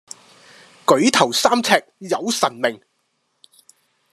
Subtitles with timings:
[0.87, 2.81] 舉頭三尺有神明